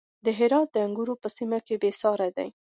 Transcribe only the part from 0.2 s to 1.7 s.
د هرات انګور په سیمه